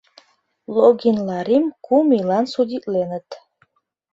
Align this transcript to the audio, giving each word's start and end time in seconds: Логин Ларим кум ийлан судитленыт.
Логин 0.75 1.17
Ларим 1.27 1.65
кум 1.85 2.07
ийлан 2.17 2.45
судитленыт. 2.53 3.27